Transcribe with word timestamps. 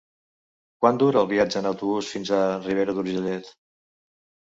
Quant 0.85 1.01
dura 1.03 1.21
el 1.25 1.29
viatge 1.33 1.63
en 1.63 1.69
autobús 1.73 2.11
fins 2.17 2.35
a 2.41 2.43
Ribera 2.67 2.99
d'Urgellet? 3.01 3.57